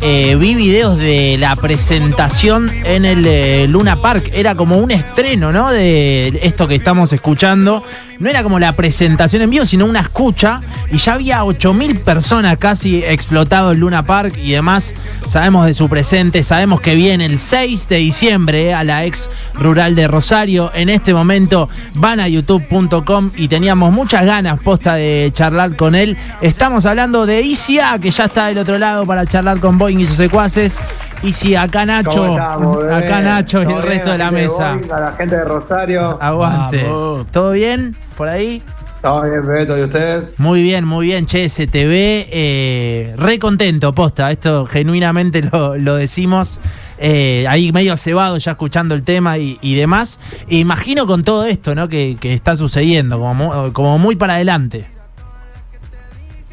[0.00, 4.30] Eh, vi videos de la presentación en el eh, Luna Park.
[4.32, 5.70] Era como un estreno, ¿no?
[5.72, 7.82] De esto que estamos escuchando.
[8.20, 10.60] No era como la presentación en vivo, sino una escucha.
[10.92, 14.94] Y ya había 8.000 personas casi explotado el Luna Park y demás.
[15.26, 19.30] Sabemos de su presente, sabemos que viene el 6 de diciembre eh, a la ex
[19.54, 20.70] rural de Rosario.
[20.74, 26.14] En este momento van a youtube.com y teníamos muchas ganas posta de charlar con él.
[26.42, 30.04] Estamos hablando de ICA, que ya está del otro lado para charlar con Boeing y
[30.04, 30.78] sus secuaces.
[31.22, 34.72] Y si acá Nacho, acá Nacho y el resto de la mesa.
[34.72, 36.18] a la gente de Rosario.
[36.20, 36.84] Aguante.
[37.30, 38.62] ¿Todo bien por ahí?
[39.02, 40.38] Todo bien, Beto, ¿y ustedes?
[40.38, 45.94] Muy bien, muy bien, che, se te ve eh, re contento, posta, esto genuinamente lo,
[45.94, 46.58] decimos.
[46.98, 50.20] Eh, ahí medio cebado ya escuchando el tema y, demás.
[50.48, 51.88] imagino con todo esto, ¿no?
[51.88, 54.84] Que, está sucediendo, como, como muy para adelante.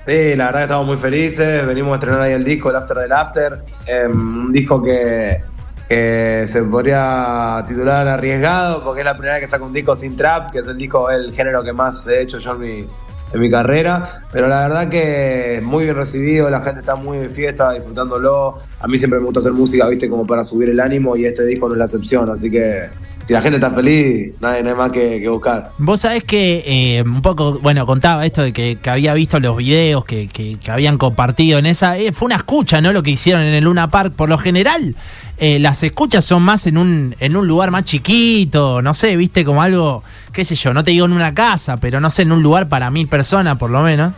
[0.07, 1.67] Sí, la verdad que estamos muy felices.
[1.67, 3.61] Venimos a estrenar ahí el disco, el After del After.
[3.85, 5.41] Em, un disco que,
[5.89, 10.51] se podría titular arriesgado porque es la primera vez que saco un disco sin trap,
[10.51, 12.87] que es el disco, el género que más he hecho yo en mi,
[13.33, 14.23] en mi carrera.
[14.31, 18.55] Pero la verdad que muy bien recibido, la gente está muy de fiesta, disfrutándolo.
[18.79, 21.45] A mí siempre me gusta hacer música, viste, como para subir el ánimo y este
[21.45, 22.29] disco no es la excepción.
[22.29, 22.87] Así que
[23.27, 25.71] si la gente está feliz, no hay, más que, buscar.
[25.79, 30.05] Vos sabés que eh, un poco, bueno, contaba esto de que, había visto los videos
[30.05, 31.97] que, habían compartido en esa.
[31.97, 32.93] Eh, fue una escucha, ¿no?
[32.93, 34.13] Lo que hicieron en el Luna Park.
[34.15, 34.95] Por lo general,
[35.39, 39.43] eh, las escuchas son más en un, en un lugar más chiquito, no sé, viste,
[39.43, 42.31] como algo, qué sé yo, no te digo en una casa, pero no sé, en
[42.31, 44.13] un lugar para mil personas por lo menos.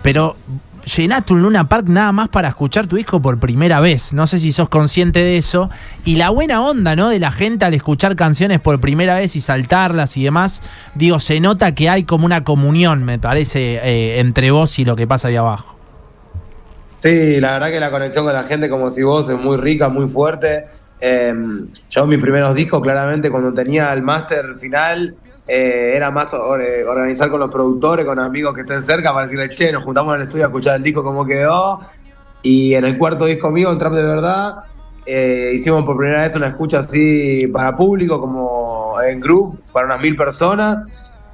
[0.00, 0.36] Pero
[0.86, 4.12] llenaste un Luna Park nada más para escuchar tu disco por primera vez.
[4.12, 5.68] No sé si sos consciente de eso.
[6.04, 7.08] Y la buena onda, ¿no?
[7.08, 10.62] De la gente al escuchar canciones por primera vez y saltarlas y demás.
[10.94, 14.96] Digo, se nota que hay como una comunión, me parece, eh, entre vos y lo
[14.96, 15.76] que pasa ahí abajo.
[17.02, 19.88] Sí, la verdad que la conexión con la gente, como si vos, es muy rica,
[19.88, 20.64] muy fuerte.
[21.00, 21.34] Eh,
[21.90, 25.14] yo mis primeros discos, claramente, cuando tenía el máster final,
[25.48, 29.48] eh, era más eh, organizar con los productores, con amigos que estén cerca para decirle,
[29.48, 31.80] che, nos juntamos en el estudio a escuchar el disco cómo quedó.
[32.42, 34.56] Y en el cuarto disco mío, en Trap de Verdad,
[35.04, 40.00] eh, hicimos por primera vez una escucha así para público, como en group, para unas
[40.00, 40.78] mil personas.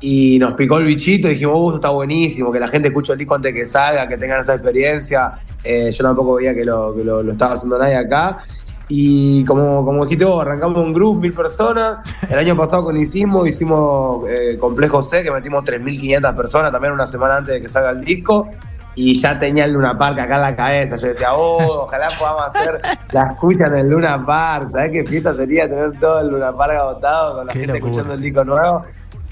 [0.01, 3.13] Y nos picó el bichito y dijimos, uh, esto está buenísimo, que la gente escuche
[3.13, 5.39] el disco antes que salga, que tengan esa experiencia.
[5.65, 8.39] yo tampoco veía que lo estaba haciendo nadie acá.
[8.95, 12.01] Y como, como dijiste vos, arrancamos un grupo, mil personas.
[12.29, 17.07] El año pasado con hicimos, hicimos eh, Complejo C, que metimos 3.500 personas también una
[17.07, 18.51] semana antes de que salga el disco.
[18.95, 20.97] Y ya tenía el Luna Park acá en la cabeza.
[20.97, 22.83] Yo decía, oh, ojalá podamos hacer
[23.13, 24.69] la escucha en el Luna Park.
[24.69, 28.21] ¿Sabés qué fiesta sería tener todo el Luna Park agotado con la gente escuchando el
[28.21, 28.83] disco nuevo?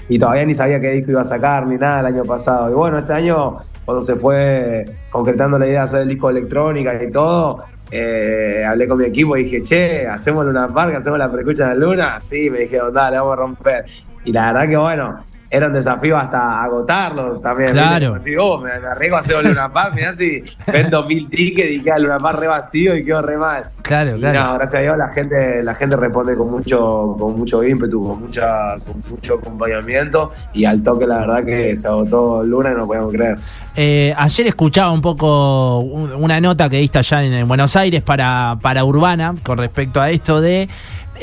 [0.09, 2.71] Y todavía ni sabía qué disco iba a sacar ni nada el año pasado.
[2.71, 6.95] Y bueno, este año, cuando se fue concretando la idea de hacer el disco electrónica
[7.03, 11.31] y todo, eh, hablé con mi equipo y dije, che, hacemos Luna Park, hacemos la
[11.31, 12.19] precucha de Luna.
[12.19, 13.85] Sí, me dijeron, dale, vamos a romper.
[14.23, 17.73] Y la verdad que bueno, era un desafío hasta agotarlos también.
[17.73, 18.15] Claro.
[18.15, 20.41] Así, oh, me, arriesgo a hacer Luna Park, mirá si
[20.71, 23.65] vendo mil tickets y queda Luna Park re vacío y quedo re mal.
[23.81, 24.43] Claro, claro.
[24.43, 28.21] No, gracias a Dios la gente, la gente responde con mucho, con mucho ímpetu, con
[28.21, 32.87] mucha, con mucho acompañamiento y al toque la verdad que se agotó Luna y no
[32.87, 33.37] podíamos creer.
[33.75, 38.85] Eh, ayer escuchaba un poco una nota que diste allá en Buenos Aires para, para
[38.85, 40.69] Urbana con respecto a esto de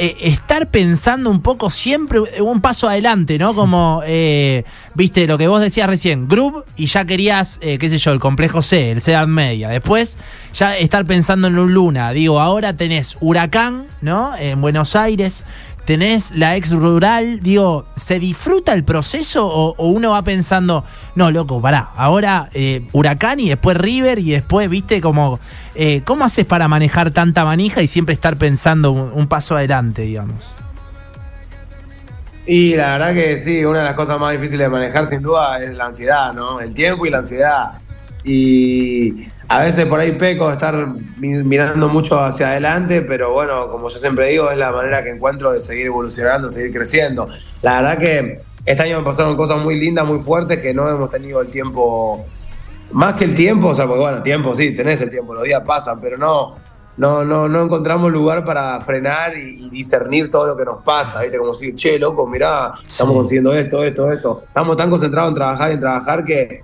[0.01, 3.53] eh, estar pensando un poco siempre un paso adelante, ¿no?
[3.53, 4.63] Como, eh,
[4.95, 8.21] viste, lo que vos decías recién, Group, y ya querías, eh, qué sé yo, el
[8.21, 9.69] complejo C, el Sedad Media.
[9.71, 10.17] Después,
[10.55, 12.13] ya estar pensando en un Luna.
[12.13, 14.37] Digo, ahora tenés Huracán, ¿no?
[14.37, 15.45] En Buenos Aires
[15.89, 20.85] tenés la ex rural, digo, ¿se disfruta el proceso o, uno va pensando,
[21.15, 25.41] no, loco, pará, ahora eh, Huracán y después River y después, viste, como,
[25.75, 30.45] eh, ¿cómo haces para manejar tanta manija y siempre estar pensando un, paso adelante, digamos?
[32.47, 35.59] Y la verdad que sí, una de las cosas más difíciles de manejar sin duda
[35.65, 36.61] es la ansiedad, ¿no?
[36.61, 37.79] El tiempo y la ansiedad.
[38.25, 40.87] Y a veces por ahí peco de estar
[41.17, 45.53] mirando mucho hacia adelante, pero bueno, como yo siempre digo, es la manera que encuentro
[45.53, 47.27] de seguir evolucionando, seguir creciendo.
[47.63, 51.09] La verdad que este año me pasaron cosas muy lindas, muy fuertes, que no hemos
[51.09, 52.27] tenido el tiempo,
[52.93, 55.63] más que el tiempo, o sea, porque bueno, tiempo sí, tenés el tiempo, los días
[55.65, 56.57] pasan, pero no,
[56.99, 61.39] no, no, no encontramos lugar para frenar y, discernir todo lo que nos pasa, ¿viste?
[61.39, 64.43] Como si, che, loco, mirá, estamos consiguiendo esto, esto, esto.
[64.47, 66.61] Estamos tan concentrados en trabajar, en trabajar que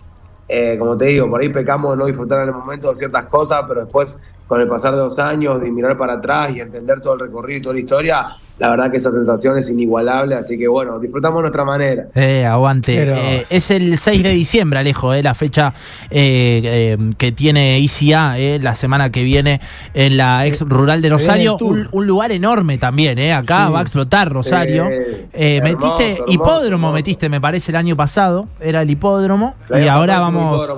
[0.49, 3.25] eh, como te digo, por ahí pecamos de no disfrutar en el momento de ciertas
[3.27, 7.01] cosas, pero después con el pasar de los años, de mirar para atrás y entender
[7.01, 10.57] todo el recorrido y toda la historia, la verdad que esa sensación es inigualable, así
[10.57, 12.07] que bueno, disfrutamos de nuestra manera.
[12.15, 13.03] Eh, aguante.
[13.03, 15.73] Eh, es el 6 de diciembre, Alejo, eh, la fecha
[16.11, 19.61] eh, eh, que tiene ICA la semana que viene
[19.93, 21.57] en la ex rural de Rosario.
[21.59, 24.89] Un, lugar enorme también, eh, acá va a explotar Rosario.
[25.33, 29.55] metiste hipódromo, metiste, me parece, el año pasado, era el hipódromo.
[29.71, 30.69] y ahora vamos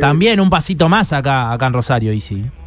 [0.00, 2.61] también un pasito más acá, acá en Rosario, ICI.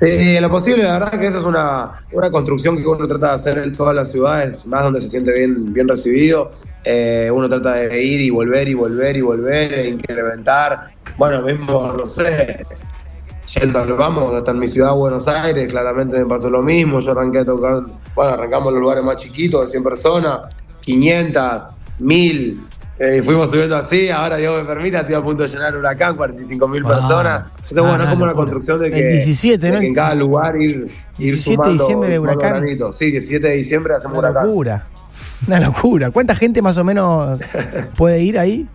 [0.00, 3.34] Eh, lo posible, la verdad que eso es una, una, construcción que uno trata de
[3.34, 6.52] hacer en todas las ciudades, más donde se siente bien, bien recibido.
[6.84, 10.90] Eh, uno trata de ir y volver y volver y volver, e incrementar.
[11.16, 12.64] Bueno, mismo, no sé,
[13.54, 17.00] yendo vamos, hasta en mi ciudad, Buenos Aires, claramente me pasó lo mismo.
[17.00, 17.82] Yo arranqué a tocar,
[18.14, 20.40] bueno, arrancamos los lugares más chiquitos, de 100 personas,
[20.80, 21.62] 500,
[21.98, 22.60] 1000,
[23.00, 26.66] eh, fuimos subiendo así, ahora Dios me permita, estoy a punto de llenar Huracán, 45
[26.66, 27.44] mil personas.
[27.52, 31.72] Entonces, bueno, es como una construcción de que, 17, en cada lugar ir, 17 de
[31.74, 32.64] diciembre de Huracán.
[32.92, 34.86] Sí, 17 de diciembre hacemos una locura.
[35.46, 36.10] Una locura.
[36.10, 37.38] ¿Cuánta gente más o menos
[37.96, 38.66] puede ir ahí?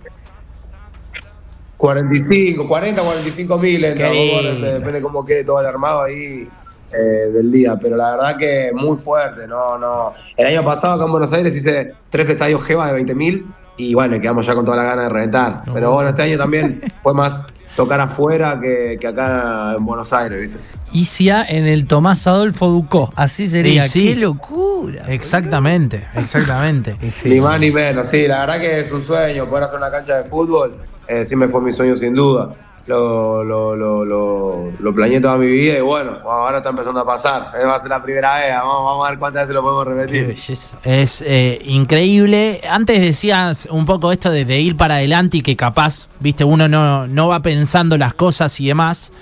[1.75, 6.48] 45, 40, 45 mil, depende cómo quede todo el armado ahí.
[6.96, 10.14] Eh, del día, pero la verdad que muy fuerte, no, no.
[10.38, 13.48] El año pasado acá en Buenos Aires hice tres estadios GEVA de 20 mil
[13.78, 15.64] y bueno, quedamos ya con toda la gana de reventar.
[15.74, 20.58] Pero bueno, este año también fue más tocar afuera que, acá en Buenos Aires, ¿viste?
[20.92, 23.90] ICIA en el Tomás Adolfo Ducó, así sería.
[23.90, 25.06] ¡Qué locura!
[25.08, 26.96] Exactamente, exactamente.
[27.25, 30.18] Ni más ni menos, sí, la verdad que es un sueño poder hacer una cancha
[30.18, 30.75] de fútbol,
[31.08, 32.54] eh, sí me fue mi sueño sin duda
[32.86, 37.52] lo, lo, lo, lo, planeé toda mi vida y bueno, ahora está empezando a pasar.
[37.66, 40.36] Va a ser la primera vez, vamos, a ver cuántas veces lo podemos repetir.
[40.84, 42.62] Es eh, increíble.
[42.70, 47.08] Antes decías un poco esto de, ir para adelante y que capaz, viste, uno no,
[47.08, 49.14] no va pensando las cosas y demás.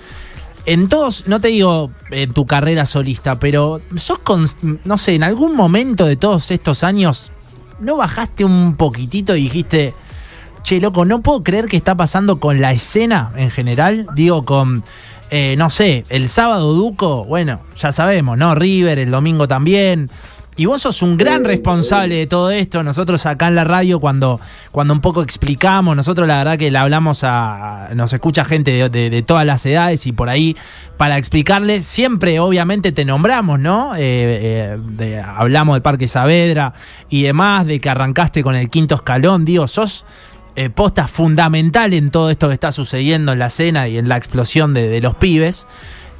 [0.64, 4.46] En todos, no te digo en tu carrera solista, pero sos con,
[4.84, 7.32] no sé, en algún momento de todos estos años,
[7.80, 9.92] ¿no bajaste un poquitito y dijiste,
[10.62, 14.06] che, loco, no puedo creer que está pasando con la escena en general.
[14.14, 14.84] Digo, con,
[15.30, 18.54] eh, no sé, el sábado Duco, bueno, ya sabemos, ¿no?
[18.54, 20.10] River, el domingo también.
[20.54, 22.82] Y vos sos un gran responsable de todo esto.
[22.82, 24.38] Nosotros acá en la radio, cuando,
[24.70, 27.88] cuando un poco explicamos, nosotros la verdad que le hablamos a.
[27.94, 30.54] Nos escucha gente de, todas las edades y por ahí,
[30.98, 33.94] para explicarle, siempre obviamente te nombramos, ¿no?
[33.96, 36.74] Eh, eh, hablamos del Parque Saavedra
[37.08, 39.46] y demás, de que arrancaste con el quinto escalón.
[39.46, 40.04] Digo, sos
[40.54, 44.16] eh, posta fundamental en todo esto que está sucediendo en la escena y en la
[44.16, 45.66] explosión de, los pibes,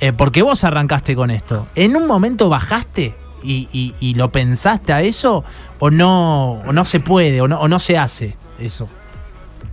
[0.00, 1.67] eh, porque vos arrancaste con esto.
[1.75, 5.44] ¿En un momento bajaste y, lo pensaste a eso
[5.79, 8.88] o no, no se puede o no, no se hace eso?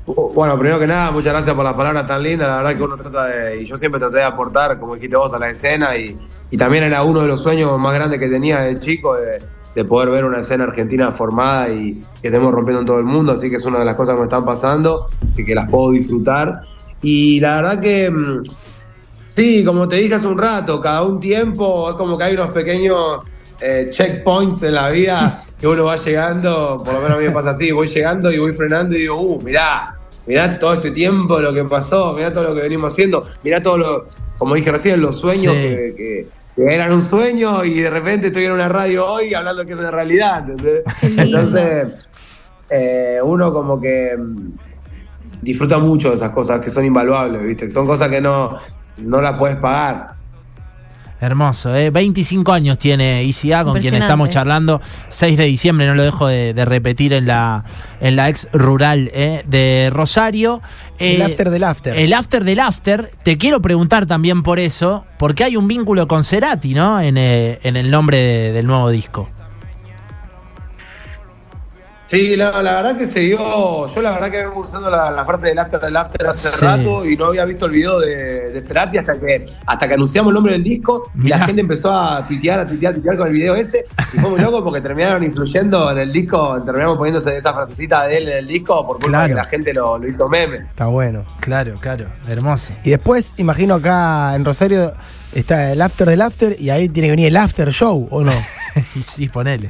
[0.05, 2.47] Bueno, primero que nada, muchas gracias por la palabra tan linda.
[2.47, 5.31] La verdad que uno trata de, y yo siempre traté de aportar, como dijiste vos,
[5.33, 6.17] a la escena y,
[6.49, 9.39] y también era uno de los sueños más grandes que tenía de chico, de,
[9.79, 13.31] de poder ver una escena argentina formada y que estemos rompiendo en todo el mundo,
[13.31, 15.05] así que es una de las cosas que me están pasando
[15.37, 16.63] y que las puedo disfrutar.
[17.01, 18.43] Y la verdad que, mm,
[19.27, 22.51] sí, como te dije hace un rato, cada un tiempo es como que hay unos
[22.51, 23.21] pequeños
[23.61, 27.31] eh, checkpoints en la vida que uno va llegando, por lo menos a mí me
[27.31, 29.95] pasa así, voy llegando y voy frenando y digo, uh, mirá,
[30.27, 33.77] mirá todo este tiempo lo que pasó, mirá todo lo que venimos haciendo, mirá todo
[33.77, 34.05] lo,
[34.37, 36.27] como dije recién, los sueños que
[36.67, 39.91] eran un sueño y de repente estoy en una radio hoy hablando que es una
[39.91, 40.45] realidad.
[41.01, 42.09] Entonces,
[42.69, 44.51] eh, uno como que mm,
[45.41, 47.69] disfruta mucho de esas cosas que son invaluables, ¿viste?
[47.69, 48.57] Son cosas que no,
[48.97, 50.19] no las puedes pagar.
[51.21, 51.89] Hermoso, ¿eh?
[51.89, 54.81] 25 años tiene ICA con quien estamos charlando.
[55.09, 57.65] 6 de diciembre, no lo dejo de, repetir en la,
[57.99, 59.43] en la ex rural ¿eh?
[59.45, 60.61] de Rosario.
[60.99, 61.97] El eh, after del after.
[61.97, 63.11] El after del after.
[63.23, 67.01] Te quiero preguntar también por eso, porque hay un vínculo con Cerati, ¿no?
[67.01, 69.29] En, eh, en el nombre del nuevo disco.
[72.09, 73.85] Sí, la, verdad que se dio.
[73.85, 77.15] Yo la verdad que vengo usando la, frase del after del after hace rato y
[77.15, 80.53] no había visto el video de, de Cerati hasta que, hasta que anunciamos el nombre
[80.53, 83.55] del disco y la gente empezó a titear, a titear, a titear con el video
[83.55, 83.85] ese.
[84.11, 88.17] Y fue muy loco porque terminaron influyendo en el disco, terminamos poniéndose esa frasecita de
[88.17, 90.57] él en el disco por culpa que la gente lo, lo hizo meme.
[90.57, 91.23] Está bueno.
[91.41, 92.73] Claro, claro, hermoso.
[92.83, 94.93] Y después, imagino acá en Rosario
[95.33, 98.33] está el after del after y ahí tiene que venir el after show, ¿o no?
[99.05, 99.69] sí, ponele.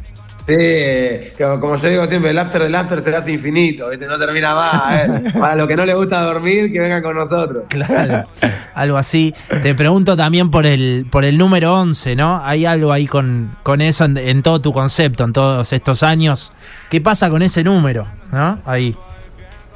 [0.50, 4.96] Sí, como yo digo siempre, el after del after se hace infinito, no termina más.
[4.96, 5.32] ¿eh?
[5.39, 7.65] Para los que no les gusta dormir, que vengan con nosotros.
[7.68, 8.27] Claro,
[8.74, 9.36] algo así.
[9.62, 12.41] Te pregunto también por el, por el número 11, ¿no?
[12.44, 16.51] Hay algo ahí con, con eso en, todo tu concepto, en todos estos años.
[16.89, 18.58] ¿Qué pasa con ese número, ¿no?
[18.65, 18.96] Ahí.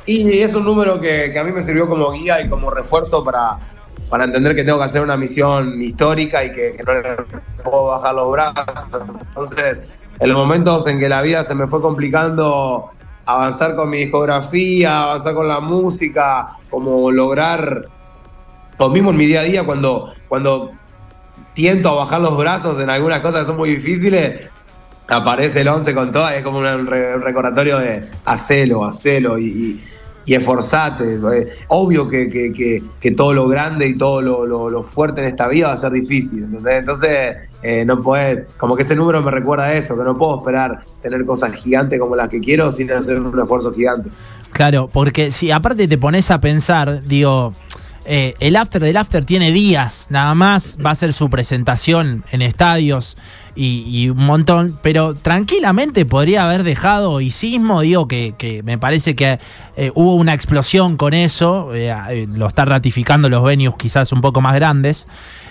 [0.07, 3.23] Y es un número que, que a mí me sirvió como guía y como refuerzo
[3.23, 3.59] para,
[4.09, 7.15] para entender que tengo que hacer una misión histórica y que, que no le
[7.63, 8.87] puedo bajar los brazos.
[9.29, 12.91] Entonces, en los momentos en que la vida se me fue complicando
[13.25, 17.85] avanzar con mi discografía, avanzar con la música, como lograr,
[18.79, 20.71] lo mismo en mi día a día, cuando, cuando
[21.53, 24.49] tiento a bajar los brazos en algunas cosas que son muy difíciles,
[25.07, 29.83] aparece el 11 con todo, es como un, re- un recordatorio de hacelo, hacelo y,
[30.25, 31.15] y esforzate.
[31.33, 35.27] Eh, Obvio que, que- que- todo lo grande y todo lo, lo- lo fuerte en
[35.27, 36.79] esta vida va a ser difícil, ¿entendés?
[36.79, 40.37] Entonces, eh, no podés, como que ese número me recuerda a eso, que no puedo
[40.39, 44.09] esperar tener cosas gigantes como las que quiero sin hacer un esfuerzo gigante.
[44.51, 47.53] Claro, porque si aparte te pones a pensar, digo,
[48.05, 52.41] eh, el after del after tiene días, nada más va a ser su presentación en
[52.41, 53.17] estadios
[53.55, 58.77] y, y un montón, pero tranquilamente podría haber dejado y sismo, digo que, que me
[58.77, 59.39] parece que
[59.75, 64.21] eh, hubo una explosión con eso, eh, eh, lo está ratificando los venues quizás un
[64.21, 65.07] poco más grandes.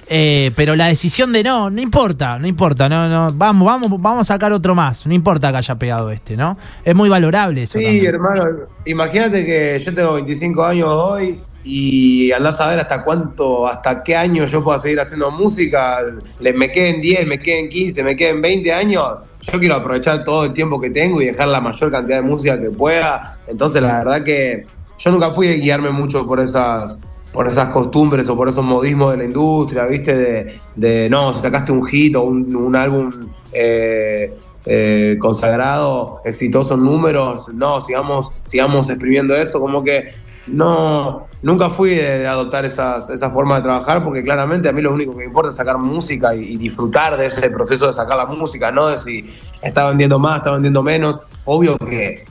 [0.09, 4.35] pero la decisión de no, no importa, no importa, no, no, vamos, vamos, vamos a
[4.35, 6.59] sacar otro más, no importa que haya pegado este, ¿no?
[6.85, 7.79] Es muy valorable eso.
[7.79, 8.07] Sí, también.
[8.07, 8.45] hermano,
[8.85, 14.17] imagínate que yo tengo 25 años hoy y andás a ver hasta cuánto, hasta qué
[14.17, 16.01] año yo puedo seguir haciendo música.
[16.41, 19.05] Le, me queden 10, me queden 15, me queden 20 años.
[19.43, 22.61] Yo quiero aprovechar todo el tiempo que tengo y dejar la mayor cantidad de música
[22.61, 23.39] que pueda.
[23.47, 24.67] Entonces, la verdad que
[24.99, 27.01] yo nunca fui a guiarme mucho por esas
[27.33, 30.15] por esas costumbres o por esos modismos de la industria, ¿viste?
[30.15, 33.11] De, de no, si sacaste un hit o un, álbum
[33.53, 34.35] eh,
[34.67, 40.13] eh, consagrado, exitoso en números, no, sigamos, sigamos exprimiendo eso, como que
[40.47, 44.83] no, nunca fui de, de adoptar esas, esa forma de trabajar porque claramente a mí
[44.83, 47.93] lo único que me importa es sacar música y, y disfrutar de ese proceso de
[47.93, 51.19] sacar la música, no de si está vendiendo más, está vendiendo menos.
[51.45, 52.25] Obvio que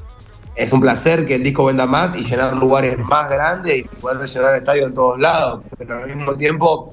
[0.56, 4.28] es un placer que el disco venda más y llenar lugares más grandes y poder
[4.28, 6.90] llenar estadios en todos lados, pero al mismo tiempo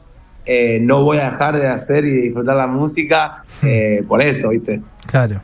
[0.46, 4.48] eh, no voy a dejar de hacer y de disfrutar la música eh, por eso,
[4.50, 4.80] ¿viste?
[5.06, 5.40] Claro.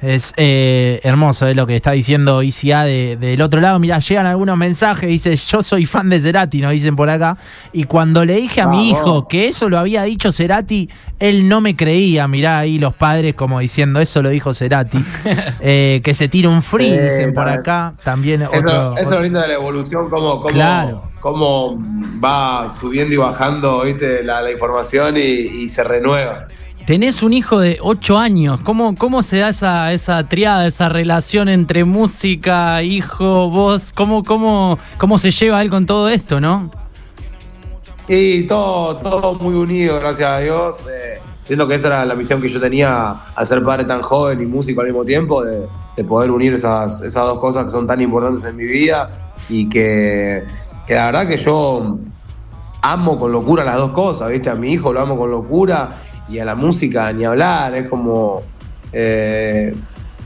[0.00, 3.80] Es eh, hermoso lo que está diciendo ICA de- del otro lado.
[3.80, 5.08] Mirá, llegan algunos mensajes.
[5.08, 7.36] Dice: Yo soy fan de Cerati, nos dicen por acá.
[7.72, 10.88] Y cuando le dije a mi hijo que eso lo había dicho Cerati,
[11.18, 12.28] él no me creía.
[12.28, 14.98] Mirá ahí los padres como diciendo: Eso lo dijo Cerati.
[15.60, 17.92] Eh, que se tira un free, dicen por acá.
[18.04, 18.92] También Eso, otro.
[18.96, 20.08] eso es lo lindo de la evolución,
[20.52, 21.10] Claro.
[21.20, 21.76] cómo
[22.22, 24.22] va subiendo y bajando ¿viste?
[24.22, 26.46] La, la información y, y se renueva.
[26.88, 28.60] Tenés un hijo de 8 años.
[28.60, 33.92] ¿Cómo, cómo se da esa, esa triada, esa relación entre música, hijo, voz?
[33.92, 36.70] ¿Cómo, cómo, ¿Cómo se lleva él con todo esto, no?
[38.08, 40.76] Y todo, todo muy unido, gracias a Dios.
[40.90, 44.40] eh, siendo que esa era la misión que yo tenía al ser padre tan joven
[44.40, 47.86] y músico al mismo tiempo, de, de poder unir esas, esas dos cosas que son
[47.86, 49.10] tan importantes en mi vida
[49.50, 50.42] y que,
[50.86, 51.98] que la verdad que yo
[52.80, 54.48] amo con locura las dos cosas, ¿viste?
[54.48, 58.42] A mi hijo lo amo con locura y a la música ni hablar, es como,
[58.92, 59.74] eh,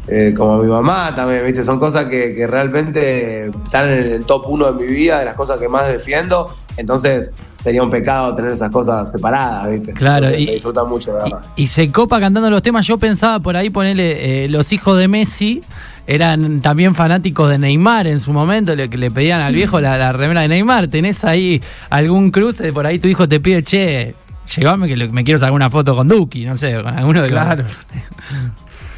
[0.09, 1.63] eh, como a mi mamá también, ¿viste?
[1.63, 5.35] Son cosas que, que realmente están en el top uno de mi vida, de las
[5.35, 9.93] cosas que más defiendo, entonces sería un pecado tener esas cosas separadas, ¿viste?
[9.93, 11.41] Claro, Entonces, y- se disfruta mucho, la verdad.
[11.55, 12.85] y se copa cantando los temas.
[12.87, 15.63] Yo pensaba por ahí ponerle eh, los hijos de Messi.
[16.05, 20.13] Eran también fanáticos de Neymar en su momento, le, le pedían al viejo la, la
[20.13, 20.89] remera de Neymar.
[20.89, 22.73] ¿Tenés ahí algún cruce?
[22.73, 24.17] Por ahí tu hijo te pide, che,
[24.57, 27.39] llegame que me quiero sacar una foto con Duki, no sé, con alguno de los-
[27.41, 27.65] Claro.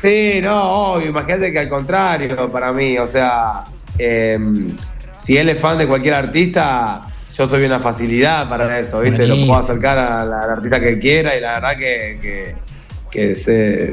[0.03, 0.63] Sí, no,
[0.95, 3.65] obvio, imagínate que al contrario para mí, o sea,
[3.99, 4.39] eh,
[5.17, 7.01] si él es fan de cualquier artista,
[7.37, 9.27] yo soy una facilidad para eso, ¿viste?
[9.27, 12.55] Lo puedo acercar al artista que quiera y la verdad que, que,
[13.11, 13.85] que se,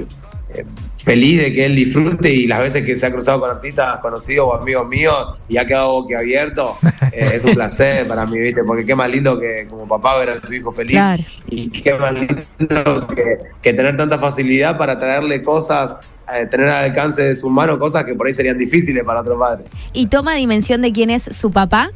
[0.54, 0.66] eh,
[1.04, 4.48] feliz de que él disfrute y las veces que se ha cruzado con artistas conocidos
[4.50, 5.16] o amigos míos
[5.50, 6.78] y ha quedado boquiabierto,
[7.12, 8.64] eh, es un placer para mí, ¿viste?
[8.64, 11.24] Porque qué más lindo que como papá ver a tu hijo feliz Claro.
[11.50, 15.98] y qué más lindo que, que tener tanta facilidad para traerle cosas,
[16.34, 19.38] eh, tener al alcance de su mano cosas que por ahí serían difíciles para otro
[19.40, 19.66] padre.
[19.94, 21.90] ¿Y toma dimensión de quién es su papá?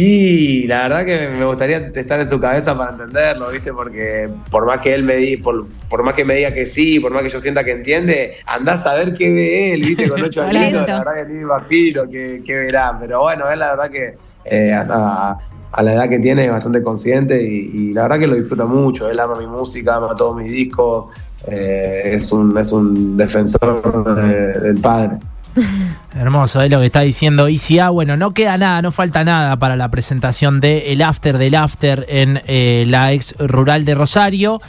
[0.00, 3.72] Y la verdad que me gustaría estar en su cabeza para entenderlo, ¿viste?
[3.72, 7.00] Porque por más que él me di, por, por más que me diga que sí,
[7.00, 10.08] por más que yo sienta que entiende, andás a ver qué ve él, ¿viste?
[10.08, 12.96] Con ocho años, la verdad que ni imagino que, que verá.
[13.00, 14.14] Pero bueno, él la verdad que
[14.44, 15.38] eh, a, a-
[15.72, 18.66] a la edad que tiene es bastante consciente y, y la verdad que lo disfruta
[18.66, 19.10] mucho.
[19.10, 21.10] Él ama mi música, ama todos mis discos,
[21.48, 25.16] eh, es, un, es un defensor de- del padre.
[26.14, 27.90] Hermoso, es lo que está diciendo ICA.
[27.90, 32.06] Bueno, no queda nada, no falta nada para la presentación de El After del After
[32.08, 34.60] en eh, la ex rural de Rosario.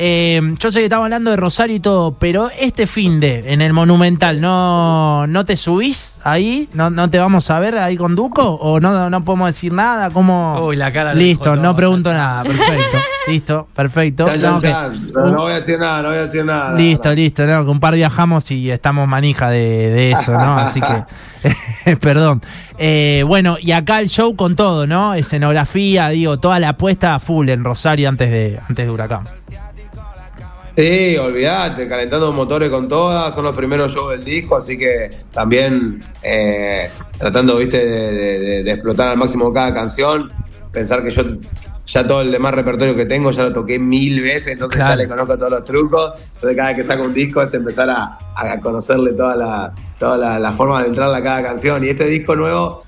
[0.00, 3.60] Eh, yo sé que estamos hablando de Rosario y todo, pero este fin de en
[3.60, 6.68] el Monumental, ¿no, no te subís ahí?
[6.72, 8.44] ¿No, ¿No te vamos a ver ahí con Duco?
[8.44, 10.10] ¿O no, no podemos decir nada?
[10.10, 10.64] ¿Cómo?
[10.66, 12.44] Uy, la cara Listo, no pregunto nada.
[12.44, 12.98] Perfecto.
[13.26, 14.26] Listo, perfecto.
[14.26, 15.06] Chan, chan, No, que- chan.
[15.14, 16.74] No, no voy a decir nada, no voy a decir nada.
[16.76, 20.58] Listo, listo, no, que un par viajamos y estamos manija de, de eso, ¿no?
[20.58, 22.40] Así que, perdón.
[22.78, 25.14] Eh, bueno, y acá el show con todo, ¿no?
[25.14, 29.22] Escenografía, digo, toda la apuesta a full en Rosario antes de, antes de Huracán.
[30.78, 35.98] Sí, olvídate, calentando motores con todas, son los primeros shows del disco, así que también
[36.22, 40.30] eh, tratando, viste, de, de- de- de explotar al máximo cada canción,
[40.72, 41.22] pensar que yo
[41.84, 44.90] ya todo el demás repertorio que tengo ya lo toqué mil veces, entonces Claro.
[44.92, 47.90] ya le conozco todos los trucos, entonces cada vez que saco un disco es empezar
[47.90, 51.88] a, a conocerle toda la, toda la, la forma de entrarle a cada canción, y
[51.88, 52.84] este disco nuevo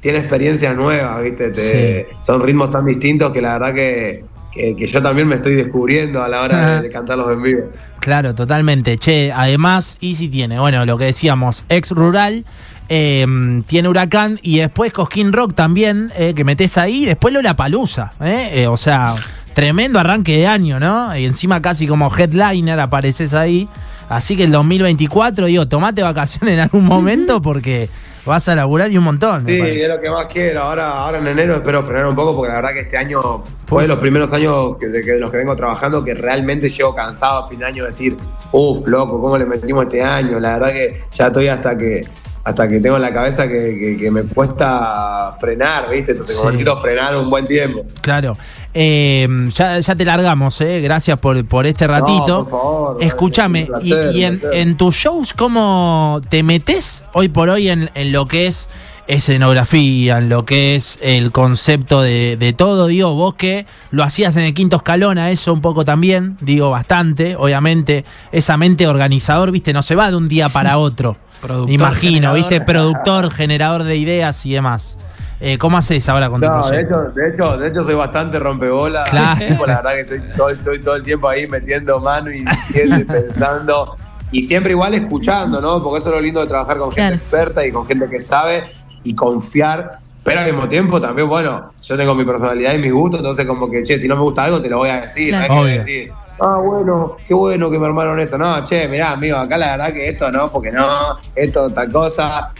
[0.00, 1.48] tiene experiencias nuevas, ¿viste?
[1.52, 4.24] Te- Son ritmos tan distintos que la verdad que,
[4.54, 7.60] que- que yo también me estoy descubriendo a la hora de, de cantarlos en vivo.
[8.00, 8.96] Claro, totalmente.
[8.98, 12.44] Che, además, Easy tiene, bueno, lo que decíamos, ex rural,
[12.88, 13.26] eh,
[13.66, 18.12] tiene Huracán y después Cosquín Rock también, eh, que metes ahí, y después Lola Palusa,
[18.20, 19.14] eh, o sea,
[19.54, 21.16] tremendo arranque de año, ¿no?
[21.16, 23.68] Y encima casi como headliner apareces ahí.
[24.10, 27.88] Así que el 2024, digo, tomate vacaciones en algún momento porque
[28.24, 29.44] vas a laburar y un montón.
[29.46, 30.62] Sí, es lo que más quiero.
[30.62, 33.82] Ahora, ahora en enero espero frenar un poco porque la verdad que este año fue
[33.82, 36.94] de los primeros años que, de, que de los que vengo trabajando que realmente llego
[36.94, 38.16] cansado a fin de año de decir,
[38.52, 40.40] uff, loco, ¿cómo le metimos este año?
[40.40, 42.06] La verdad que ya estoy hasta que
[42.44, 46.12] hasta que tengo en la cabeza que, que- que me cuesta frenar, ¿viste?
[46.12, 46.56] Entonces como Sí.
[46.58, 47.84] necesito frenar un buen tiempo.
[48.02, 48.36] Claro.
[48.74, 50.80] Eh, ya, ya te largamos, eh.
[50.82, 52.44] Gracias por, por este ratito.
[52.44, 58.12] por favor, Escúchame, y, en, tus shows, ¿cómo te metes hoy por hoy en, en
[58.12, 58.68] lo que es
[59.06, 62.86] escenografía, en lo que es el concepto de, de todo?
[62.88, 66.70] Digo, vos que lo hacías en el quinto escalón, a eso un poco también, digo,
[66.70, 67.36] bastante.
[67.36, 71.16] Obviamente, esa mente organizador, viste, no se va de un día para otro.
[71.46, 72.36] Productor, Imagino, generador.
[72.38, 74.96] viste, productor, generador de ideas y demás.
[75.40, 78.38] Eh, ¿Cómo haces ahora con tu No, de hecho, de hecho, de hecho soy bastante
[78.38, 79.04] rompebola.
[79.10, 79.46] Claro.
[79.46, 82.96] Tipo, La verdad que estoy todo, estoy todo el tiempo ahí metiendo mano y diciendo
[82.98, 83.96] y pensando.
[84.32, 85.82] Y siempre igual escuchando, ¿no?
[85.82, 87.10] Porque eso es lo lindo de trabajar con Claro.
[87.10, 88.64] gente experta y con gente que sabe
[89.04, 89.98] y confiar.
[90.24, 93.70] Pero al mismo tiempo también, bueno, yo tengo mi personalidad y mi gusto, entonces como
[93.70, 95.28] que, che, si no me gusta algo te lo voy a decir.
[95.28, 95.54] Claro.
[95.54, 95.78] No es que Obvio.
[95.84, 98.38] decir, ah, bueno, qué bueno que me armaron eso.
[98.38, 102.50] No, che, mirá, amigo, acá la verdad que esto no, porque no, esto, tal cosa.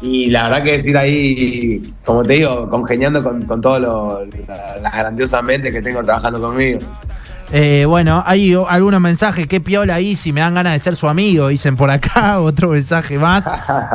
[0.00, 3.80] Y la verdad que decir ahí, como te digo, congeniando con, con todas
[4.82, 6.80] las grandiosas mentes que tengo trabajando conmigo.
[7.56, 11.08] Eh, bueno, hay algunos mensajes, qué piola ahí, si me dan ganas de ser su
[11.08, 13.44] amigo, dicen por acá, otro mensaje más.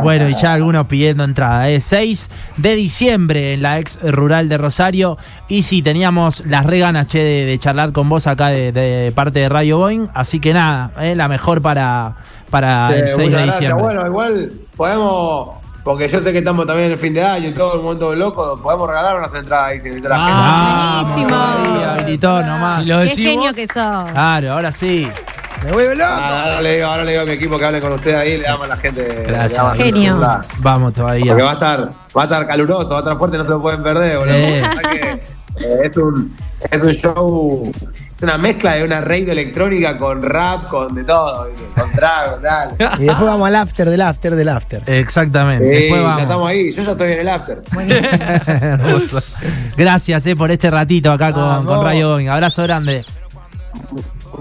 [0.02, 1.68] Bueno, y ya algunos pidiendo entrada.
[1.70, 5.18] Es 6 de diciembre en la ex rural de Rosario.
[5.50, 9.12] Y sí, teníamos las re ganas, che, de, de charlar con vos acá de, de
[9.12, 10.08] parte de Radio Boeing.
[10.14, 12.16] Así que nada, eh, la mejor para,
[12.50, 13.60] para el Eh, 6 de gracias.
[13.60, 13.84] diciembre.
[13.84, 15.59] Bueno, igual podemos,
[15.90, 18.14] porque yo sé que estamos también en el fin de año y todo el momento
[18.14, 20.38] loco, podemos regalar unas entradas ahí sin invitar a la gente.
[20.40, 21.42] Ah, Buenísimo.
[21.42, 22.84] ahí, habilitó nomás.
[22.84, 24.12] Si lo Qué decís genio vos, que sos.
[24.12, 25.10] Claro, ahora sí.
[25.64, 26.12] Me vuelve loco.
[26.12, 28.38] Ah, ahora, le digo, ahora le digo a mi equipo que hable con usted ahí,
[28.38, 29.24] le damos a la gente.
[29.26, 29.78] Gracias.
[29.78, 30.44] Genio.
[30.60, 31.26] Vamos todavía.
[31.26, 33.60] Porque va a estar, va a estar caluroso, va a estar fuerte, no se lo
[33.60, 34.36] pueden perder, boludo.
[34.36, 35.24] Eh.
[35.60, 36.38] Eh, un,
[36.70, 37.72] es un show,
[38.20, 42.76] es una mezcla de una radio electrónica con rap, con de todo, con trap, tal.
[43.00, 44.84] Y después vamos al after del after del after.
[44.88, 45.64] Exactamente.
[45.64, 46.22] Sí, Después ya vamos.
[46.24, 47.64] estamos ahí, yo ya estoy en el after.
[48.48, 49.22] Hermoso.
[49.78, 51.66] Gracias eh, por este ratito acá con, Vamos.
[51.74, 52.28] con Radio Boeing.
[52.28, 53.06] Abrazo grande.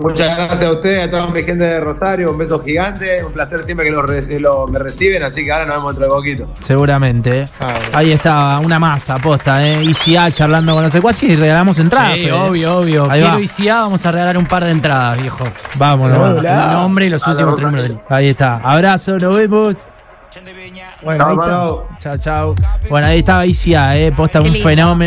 [0.00, 3.62] Muchas gracias a ustedes, a toda mi gente de Rosario, un beso gigante, un placer
[3.62, 6.46] siempre que lo, lo- me reciben, así que ahora nos vemos dentro de poquito.
[6.62, 7.40] Seguramente.
[7.42, 7.48] eh.
[7.60, 9.82] Ah, Ahí estaba, una masa posta, ¿eh?
[9.82, 12.14] ICA charlando con los secuaces y regalamos entradas.
[12.14, 12.32] Sí, Fede.
[12.32, 13.10] obvio, obvio.
[13.10, 13.40] Ahí Quiero va.
[13.42, 15.44] ICA, vamos a regalar un par de entradas, viejo.
[15.76, 16.44] Vámonos.
[16.44, 17.96] El nombre y los A últimos tres números.
[18.08, 18.56] Ahí está.
[18.56, 19.76] Abrazo, nos vemos.
[21.02, 21.98] Bueno, ahí Chao, está.
[22.00, 22.54] Chao, chao.
[22.90, 24.12] Bueno, ahí estaba ICA, ¿eh?
[24.12, 24.68] Posta Qué un lindo.
[24.68, 24.98] fenómeno.